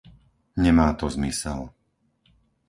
Nemá 0.63 0.87
to 0.99 1.07
zmysel. 1.15 1.59